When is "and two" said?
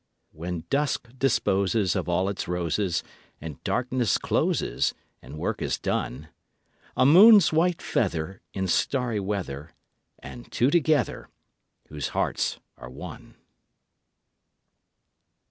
10.17-10.71